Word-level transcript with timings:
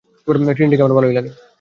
ট্রিনিটিকে 0.49 0.83
আমার 0.83 0.95
ভালোই 0.97 1.15
লাগে। 1.17 1.31